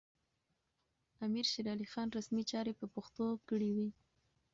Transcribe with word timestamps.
امیر 1.25 1.45
شېرعلي 1.51 1.87
خان 1.93 2.07
رسمي 2.17 2.43
چارې 2.51 2.73
په 2.79 2.85
پښتو 2.95 3.25
کړې 3.49 3.69
وې. 3.75 3.89